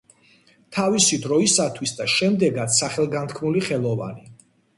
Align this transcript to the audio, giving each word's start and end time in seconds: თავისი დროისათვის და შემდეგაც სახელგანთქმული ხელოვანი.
თავისი 0.77 1.19
დროისათვის 1.25 1.93
და 1.99 2.07
შემდეგაც 2.15 2.81
სახელგანთქმული 2.81 3.63
ხელოვანი. 3.71 4.27